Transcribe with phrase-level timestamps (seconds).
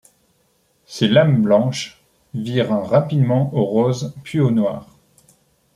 [0.87, 2.01] Ses lames blanches
[2.33, 4.95] virent rapidement au rose puis au noir.